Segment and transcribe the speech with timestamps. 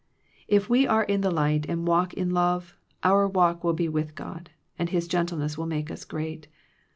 [0.47, 4.15] If we are in the light and walk in love, our walk will be with
[4.15, 6.47] God, and His gentleness will make us great.